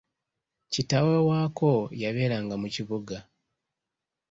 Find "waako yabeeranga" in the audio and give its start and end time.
1.29-2.55